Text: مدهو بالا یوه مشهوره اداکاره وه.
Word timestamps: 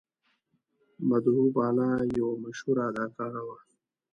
مدهو 1.09 1.43
بالا 1.57 1.89
یوه 2.17 2.33
مشهوره 2.43 2.81
اداکاره 2.89 3.41
وه. 3.47 3.57